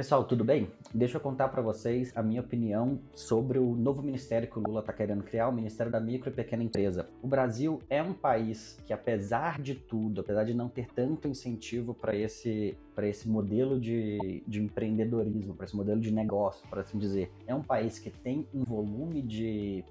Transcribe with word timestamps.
Pessoal, 0.00 0.24
tudo 0.24 0.42
bem? 0.42 0.66
Deixa 0.94 1.18
eu 1.18 1.20
contar 1.20 1.48
para 1.48 1.60
vocês 1.60 2.10
a 2.16 2.22
minha 2.22 2.40
opinião 2.40 2.98
sobre 3.14 3.58
o 3.58 3.74
novo 3.74 4.02
ministério 4.02 4.48
que 4.48 4.58
o 4.58 4.62
Lula 4.62 4.80
está 4.80 4.94
querendo 4.94 5.22
criar, 5.22 5.46
o 5.46 5.52
Ministério 5.52 5.92
da 5.92 6.00
Micro 6.00 6.30
e 6.30 6.32
Pequena 6.32 6.62
Empresa. 6.62 7.06
O 7.20 7.28
Brasil 7.28 7.82
é 7.90 8.02
um 8.02 8.14
país 8.14 8.78
que, 8.86 8.94
apesar 8.94 9.60
de 9.60 9.74
tudo, 9.74 10.22
apesar 10.22 10.44
de 10.44 10.54
não 10.54 10.70
ter 10.70 10.86
tanto 10.94 11.28
incentivo 11.28 11.92
para 11.92 12.16
esse, 12.16 12.78
esse 13.08 13.28
modelo 13.28 13.78
de, 13.78 14.42
de 14.46 14.62
empreendedorismo, 14.62 15.54
para 15.54 15.66
esse 15.66 15.76
modelo 15.76 16.00
de 16.00 16.10
negócio, 16.10 16.66
por 16.68 16.78
assim 16.78 16.98
dizer, 16.98 17.30
é 17.46 17.54
um 17.54 17.62
país 17.62 17.98
que 17.98 18.10
tem 18.10 18.46
um 18.54 18.64
volume 18.64 19.22
de, 19.22 19.84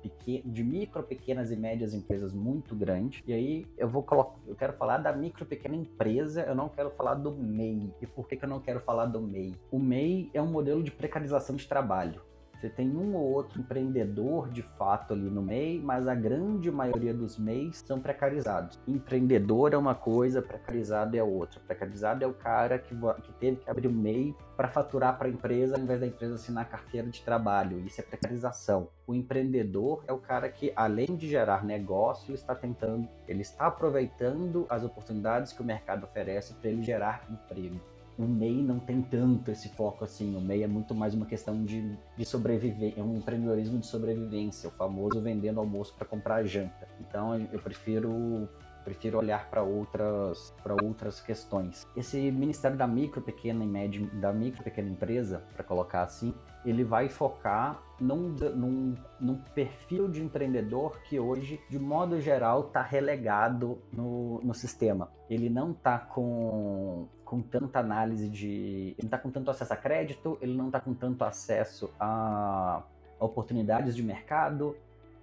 de 0.46 0.64
micro, 0.64 1.04
pequenas 1.04 1.52
e 1.52 1.56
médias 1.56 1.94
empresas 1.94 2.34
muito 2.34 2.76
grande. 2.76 3.24
E 3.26 3.34
aí 3.34 3.66
eu 3.78 3.88
vou 3.88 4.04
colocar, 4.04 4.38
eu 4.48 4.56
quero 4.56 4.74
falar 4.74 4.98
da 4.98 5.12
micro 5.12 5.46
pequena 5.46 5.76
empresa, 5.76 6.42
eu 6.44 6.56
não 6.56 6.70
quero 6.70 6.90
falar 6.92 7.16
do 7.16 7.32
MEI. 7.32 7.94
E 8.02 8.08
por 8.08 8.28
que, 8.28 8.36
que 8.36 8.46
eu 8.46 8.50
não 8.50 8.60
quero 8.60 8.80
falar 8.80 9.06
do 9.06 9.22
MEI? 9.22 9.56
O 9.72 9.80
MEI 9.80 10.30
é 10.34 10.42
um 10.42 10.48
modelo 10.48 10.84
de 10.84 10.92
precarização 10.92 11.56
de 11.56 11.68
trabalho. 11.68 12.22
Você 12.60 12.70
tem 12.70 12.90
um 12.90 13.16
ou 13.16 13.24
outro 13.32 13.62
empreendedor 13.62 14.50
de 14.50 14.62
fato 14.62 15.14
ali 15.14 15.30
no 15.30 15.42
MEI, 15.42 15.80
mas 15.82 16.10
a 16.10 16.14
grande 16.14 16.70
maioria 16.70 17.14
dos 17.14 17.38
MEIs 17.38 17.78
são 17.88 18.02
precarizados. 18.02 18.78
Empreendedor 18.86 19.74
é 19.74 19.78
uma 19.78 19.96
coisa, 19.96 20.42
precarizado 20.42 21.16
é 21.16 21.24
outra. 21.24 21.62
Precarizado 21.62 22.22
é 22.22 22.28
o 22.28 22.34
cara 22.34 22.78
que, 22.78 22.94
que 23.24 23.32
teve 23.40 23.58
que 23.58 23.70
abrir 23.70 23.88
o 23.88 23.92
MEI 23.94 24.36
para 24.58 24.68
faturar 24.68 25.18
para 25.18 25.30
a 25.30 25.32
empresa, 25.32 25.78
ao 25.78 25.82
invés 25.82 26.02
da 26.02 26.08
empresa 26.08 26.36
assinar 26.36 26.68
carteira 26.68 27.08
de 27.08 27.22
trabalho. 27.22 27.80
Isso 27.80 28.02
é 28.02 28.04
precarização. 28.04 28.90
O 29.08 29.16
empreendedor 29.16 30.04
é 30.06 30.12
o 30.12 30.18
cara 30.18 30.50
que, 30.50 30.74
além 30.76 31.16
de 31.16 31.30
gerar 31.30 31.64
negócio, 31.64 32.36
está 32.36 32.54
tentando, 32.54 33.08
ele 33.26 33.42
está 33.42 33.68
aproveitando 33.68 34.66
as 34.70 34.84
oportunidades 34.84 35.54
que 35.54 35.62
o 35.62 35.66
mercado 35.66 36.04
oferece 36.04 36.54
para 36.56 36.70
ele 36.70 36.84
gerar 36.84 37.26
emprego 37.30 37.80
o 38.20 38.28
MEI 38.28 38.62
não 38.62 38.80
tem 38.80 39.02
tanto 39.02 39.50
esse 39.50 39.70
foco 39.70 40.04
assim. 40.04 40.36
O 40.36 40.42
MEI 40.42 40.64
é 40.64 40.68
muito 40.68 40.94
mais 40.94 41.14
uma 41.14 41.26
questão 41.26 41.64
de, 41.64 41.98
de 42.18 42.26
sobreviver, 42.26 42.94
é 42.98 43.02
um 43.02 43.16
empreendedorismo 43.18 43.80
de 43.80 43.88
sobrevivência, 43.88 44.68
o 44.68 44.72
famoso 44.74 45.22
vendendo 45.22 45.60
almoço 45.60 45.96
para 45.96 46.06
comprar 46.06 46.44
janta. 46.44 46.86
Então 47.00 47.34
eu 47.52 47.60
prefiro 47.60 48.50
prefiro 48.90 49.20
olhar 49.20 49.50
para 49.50 49.62
outras 49.62 50.54
para 50.64 50.74
outras 50.84 51.22
questões. 51.22 51.88
Esse 51.96 52.32
Ministério 52.32 52.76
da 52.76 52.88
Micro, 52.88 53.22
Pequena 53.22 53.64
e 53.64 53.68
Média 53.68 54.06
da 54.14 54.34
Micro 54.34 54.64
Pequena 54.64 54.90
Empresa, 54.90 55.44
para 55.54 55.64
colocar 55.64 56.02
assim, 56.02 56.34
ele 56.66 56.84
vai 56.84 57.08
focar 57.08 57.82
num, 58.00 58.30
num, 58.30 58.96
num, 59.20 59.36
perfil 59.54 60.08
de 60.10 60.22
empreendedor 60.24 61.00
que 61.04 61.20
hoje, 61.20 61.60
de 61.70 61.78
modo 61.78 62.20
geral, 62.20 62.68
está 62.68 62.82
relegado 62.82 63.80
no, 63.92 64.42
no 64.42 64.54
sistema. 64.54 65.12
Ele 65.30 65.50
não 65.50 65.72
está 65.72 66.00
com, 66.00 67.08
com 67.24 67.42
tanta 67.42 67.80
análise 67.80 68.28
de. 68.28 68.96
Ele 68.98 69.04
não 69.04 69.08
está 69.08 69.18
com 69.20 69.30
tanto 69.30 69.52
acesso 69.52 69.74
a 69.74 69.78
crédito, 69.78 70.38
ele 70.42 70.56
não 70.56 70.68
está 70.68 70.80
com 70.80 70.94
tanto 70.94 71.24
acesso 71.24 71.92
a, 72.00 72.84
a 73.20 73.26
oportunidades 73.26 73.96
de 73.96 74.02
mercado, 74.02 74.76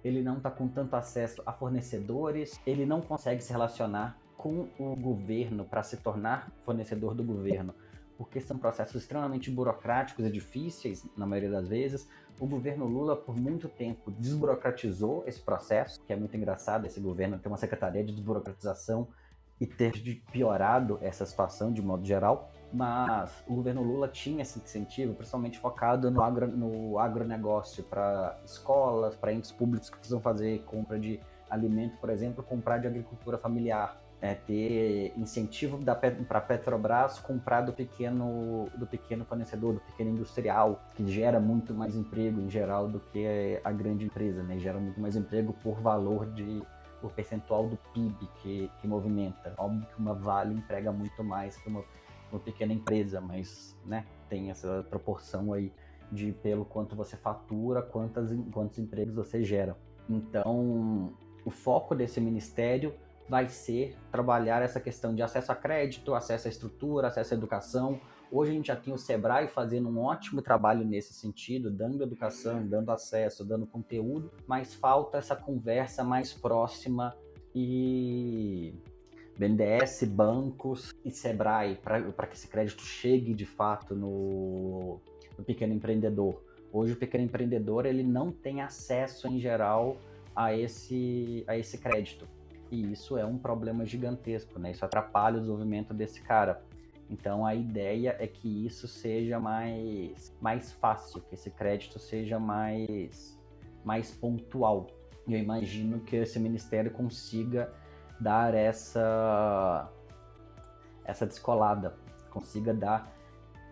ele 0.07 0.21
não 0.21 0.37
está 0.37 0.49
com 0.49 0.67
tanto 0.67 0.95
acesso 0.95 1.41
a 1.45 1.51
fornecedores, 1.51 2.59
ele 2.65 2.85
não 2.85 3.01
consegue 3.01 3.43
se 3.43 3.51
relacionar 3.51 4.17
com 4.37 4.67
o 4.79 4.95
governo 4.95 5.65
para 5.65 5.83
se 5.83 5.97
tornar 5.97 6.51
fornecedor 6.63 7.13
do 7.13 7.23
governo 7.23 7.73
porque 8.17 8.41
são 8.41 8.57
processos 8.57 9.03
extremamente 9.03 9.51
burocráticos 9.51 10.25
e 10.25 10.31
difíceis, 10.31 11.05
na 11.15 11.25
maioria 11.25 11.51
das 11.51 11.67
vezes. 11.67 12.09
O 12.39 12.47
governo 12.47 12.85
Lula, 12.85 13.15
por 13.15 13.37
muito 13.37 13.69
tempo, 13.69 14.11
desburocratizou 14.11 15.23
esse 15.27 15.39
processo, 15.39 16.01
que 16.03 16.11
é 16.11 16.15
muito 16.15 16.35
engraçado 16.35 16.85
esse 16.85 16.99
governo 16.99 17.37
ter 17.37 17.47
uma 17.47 17.57
secretaria 17.57 18.03
de 18.03 18.11
desburocratização 18.11 19.07
e 19.59 19.65
ter 19.65 19.91
piorado 20.31 20.97
essa 21.01 21.25
situação 21.25 21.71
de 21.71 21.81
modo 21.81 22.05
geral. 22.05 22.51
Mas 22.71 23.43
o 23.47 23.55
governo 23.55 23.81
Lula 23.81 24.07
tinha 24.07 24.41
esse 24.41 24.59
incentivo, 24.59 25.13
principalmente 25.13 25.57
focado 25.57 26.11
no, 26.11 26.21
agro, 26.21 26.47
no 26.47 26.99
agronegócio, 26.99 27.83
para 27.83 28.37
escolas, 28.45 29.15
para 29.15 29.31
entes 29.31 29.51
públicos 29.51 29.89
que 29.89 29.97
precisam 29.97 30.19
fazer 30.19 30.63
compra 30.65 30.99
de 30.99 31.19
alimento, 31.49 31.97
por 31.97 32.09
exemplo, 32.09 32.43
comprar 32.43 32.79
de 32.79 32.87
agricultura 32.87 33.37
familiar 33.37 33.97
é, 34.21 34.33
ter 34.33 35.13
incentivo 35.15 35.79
para 36.27 36.39
a 36.39 36.41
Petrobras 36.41 37.19
comprar 37.19 37.61
do 37.61 37.73
pequeno, 37.73 38.67
do 38.75 38.87
pequeno 38.87 39.23
fornecedor, 39.25 39.75
do 39.75 39.79
pequeno 39.81 40.11
industrial, 40.11 40.81
que 40.95 41.05
gera 41.07 41.39
muito 41.39 41.73
mais 41.73 41.95
emprego 41.95 42.41
em 42.41 42.49
geral 42.49 42.87
do 42.87 42.99
que 42.99 43.59
a 43.63 43.71
grande 43.71 44.05
empresa, 44.05 44.41
né? 44.43 44.57
Gera 44.57 44.79
muito 44.79 44.99
mais 44.99 45.15
emprego 45.15 45.53
por 45.61 45.79
valor 45.79 46.25
de 46.31 46.63
por 46.99 47.11
percentual 47.11 47.67
do 47.67 47.77
PIB 47.93 48.27
que, 48.41 48.71
que 48.81 48.87
movimenta. 48.87 49.53
Óbvio 49.55 49.85
que 49.85 49.99
uma 49.99 50.15
Vale 50.15 50.55
emprega 50.55 50.91
muito 50.91 51.23
mais 51.23 51.55
que 51.55 51.69
uma, 51.69 51.83
uma 52.31 52.39
pequena 52.39 52.73
empresa, 52.73 53.21
mas 53.21 53.77
né, 53.85 54.05
tem 54.29 54.49
essa 54.49 54.85
proporção 54.89 55.53
aí 55.53 55.71
de 56.11 56.31
pelo 56.31 56.65
quanto 56.65 56.95
você 56.95 57.17
fatura, 57.17 57.81
quantas, 57.81 58.31
quantos 58.51 58.79
empregos 58.79 59.15
você 59.15 59.43
gera. 59.43 59.77
Então, 60.09 61.13
o 61.45 61.49
foco 61.49 61.93
desse 61.93 62.19
ministério 62.21 62.93
vai 63.29 63.49
ser 63.49 63.95
trabalhar 64.11 64.61
essa 64.61 64.79
questão 64.79 65.13
de 65.13 65.21
acesso 65.21 65.51
a 65.51 65.55
crédito, 65.55 66.15
acesso 66.15 66.47
à 66.47 66.49
estrutura, 66.49 67.07
acesso 67.07 67.33
à 67.33 67.37
educação. 67.37 67.99
Hoje 68.31 68.51
a 68.51 68.53
gente 68.53 68.67
já 68.67 68.75
tem 68.75 68.93
o 68.93 68.97
Sebrae 68.97 69.47
fazendo 69.47 69.89
um 69.89 69.99
ótimo 69.99 70.41
trabalho 70.41 70.85
nesse 70.85 71.13
sentido, 71.13 71.69
dando 71.69 72.03
educação, 72.03 72.65
dando 72.65 72.91
acesso, 72.91 73.45
dando 73.45 73.65
conteúdo, 73.65 74.31
mas 74.45 74.73
falta 74.73 75.17
essa 75.17 75.35
conversa 75.35 76.03
mais 76.03 76.33
próxima 76.33 77.15
e 77.53 78.73
BNDES, 79.37 80.03
bancos 80.03 80.93
e 81.05 81.11
Sebrae 81.11 81.75
para 81.75 82.27
que 82.27 82.35
esse 82.35 82.47
crédito 82.47 82.81
chegue 82.81 83.33
de 83.33 83.45
fato 83.45 83.95
no, 83.95 84.99
no 85.37 85.43
pequeno 85.43 85.73
empreendedor. 85.73 86.41
Hoje 86.71 86.93
o 86.93 86.95
pequeno 86.95 87.23
empreendedor 87.23 87.85
ele 87.85 88.03
não 88.03 88.31
tem 88.31 88.61
acesso 88.61 89.27
em 89.27 89.39
geral 89.39 89.97
a 90.35 90.53
esse, 90.55 91.43
a 91.47 91.57
esse 91.57 91.77
crédito. 91.77 92.27
E 92.69 92.91
isso 92.91 93.17
é 93.17 93.25
um 93.25 93.37
problema 93.37 93.85
gigantesco, 93.85 94.59
né? 94.59 94.71
Isso 94.71 94.83
atrapalha 94.83 95.37
o 95.37 95.39
desenvolvimento 95.39 95.93
desse 95.93 96.21
cara. 96.21 96.61
Então 97.09 97.45
a 97.45 97.55
ideia 97.55 98.15
é 98.19 98.27
que 98.27 98.65
isso 98.65 98.87
seja 98.87 99.39
mais, 99.39 100.35
mais 100.41 100.73
fácil, 100.73 101.21
que 101.21 101.35
esse 101.35 101.49
crédito 101.49 101.97
seja 101.97 102.39
mais, 102.39 103.39
mais 103.83 104.11
pontual. 104.11 104.87
Eu 105.27 105.37
imagino 105.37 106.01
que 106.01 106.17
esse 106.17 106.39
ministério 106.39 106.91
consiga 106.91 107.73
dar 108.19 108.53
essa, 108.53 109.89
essa 111.05 111.25
descolada, 111.25 111.95
consiga 112.29 112.73
dar 112.73 113.11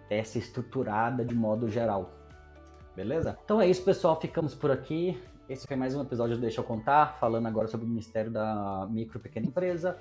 essa 0.09 0.37
estruturada 0.37 1.25
de 1.25 1.35
modo 1.35 1.69
geral. 1.69 2.11
Beleza? 2.95 3.37
Então 3.43 3.61
é 3.61 3.67
isso, 3.67 3.83
pessoal. 3.83 4.19
Ficamos 4.19 4.55
por 4.55 4.71
aqui. 4.71 5.21
Esse 5.49 5.67
foi 5.67 5.75
mais 5.75 5.95
um 5.95 6.01
episódio 6.01 6.35
do 6.35 6.41
Deixa 6.41 6.61
Eu 6.61 6.63
Contar, 6.63 7.17
falando 7.19 7.47
agora 7.47 7.67
sobre 7.67 7.85
o 7.85 7.89
Ministério 7.89 8.31
da 8.31 8.87
Micro 8.89 9.19
e 9.19 9.21
Pequena 9.21 9.45
Empresa. 9.45 9.97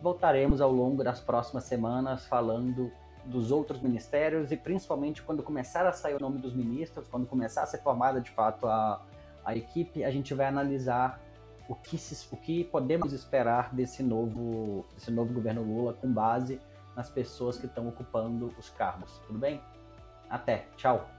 Voltaremos 0.00 0.60
ao 0.60 0.70
longo 0.70 1.02
das 1.02 1.20
próximas 1.20 1.64
semanas 1.64 2.26
falando 2.26 2.90
dos 3.24 3.50
outros 3.50 3.80
ministérios 3.80 4.52
e 4.52 4.56
principalmente 4.56 5.22
quando 5.22 5.42
começar 5.42 5.86
a 5.86 5.92
sair 5.92 6.14
o 6.14 6.20
nome 6.20 6.38
dos 6.38 6.54
ministros, 6.54 7.08
quando 7.08 7.26
começar 7.26 7.62
a 7.62 7.66
ser 7.66 7.78
formada 7.78 8.20
de 8.20 8.30
fato 8.30 8.66
a, 8.66 9.02
a 9.44 9.56
equipe, 9.56 10.04
a 10.04 10.10
gente 10.10 10.32
vai 10.32 10.46
analisar 10.46 11.20
o 11.68 11.74
que, 11.74 11.98
se, 11.98 12.26
o 12.32 12.36
que 12.36 12.64
podemos 12.64 13.12
esperar 13.12 13.74
desse 13.74 14.02
novo, 14.02 14.86
desse 14.94 15.10
novo 15.10 15.32
governo 15.32 15.62
Lula 15.62 15.92
com 15.94 16.12
base 16.12 16.60
nas 16.94 17.10
pessoas 17.10 17.58
que 17.58 17.66
estão 17.66 17.88
ocupando 17.88 18.54
os 18.58 18.70
cargos. 18.70 19.18
Tudo 19.26 19.38
bem? 19.38 19.60
Até, 20.28 20.66
tchau! 20.76 21.15